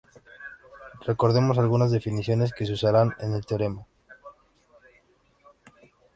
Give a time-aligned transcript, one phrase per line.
[1.05, 3.85] Recordemos algunas definiciones que se usarán en el teorema.